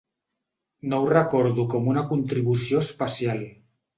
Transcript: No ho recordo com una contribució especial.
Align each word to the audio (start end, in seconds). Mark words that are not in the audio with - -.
No 0.93 1.01
ho 1.01 1.09
recordo 1.11 1.67
com 1.75 1.91
una 1.93 2.03
contribució 2.13 2.83
especial. 2.87 3.45